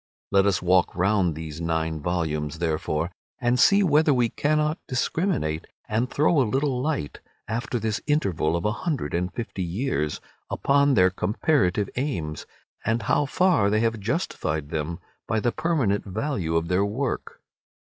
Let 0.31 0.47
us 0.47 0.63
walk 0.63 0.95
round 0.95 1.35
these 1.35 1.61
nine 1.61 1.99
volumes, 2.01 2.57
therefore, 2.57 3.11
and 3.39 3.59
see 3.59 3.83
whether 3.83 4.11
we 4.15 4.29
cannot 4.29 4.79
discriminate 4.87 5.67
and 5.87 6.09
throw 6.09 6.41
a 6.41 6.41
little 6.41 6.81
light, 6.81 7.19
after 7.47 7.77
this 7.77 8.01
interval 8.07 8.55
of 8.55 8.65
a 8.65 8.71
hundred 8.71 9.13
and 9.13 9.31
fifty 9.31 9.61
years, 9.61 10.19
upon 10.49 10.95
their 10.95 11.11
comparative 11.11 11.87
aims, 11.97 12.47
and 12.83 13.03
how 13.03 13.27
far 13.27 13.69
they 13.69 13.81
have 13.81 13.99
justified 13.99 14.69
them 14.71 14.97
by 15.27 15.39
the 15.39 15.51
permanent 15.51 16.03
value 16.03 16.55
of 16.55 16.67
their 16.67 16.83
work. 16.83 17.39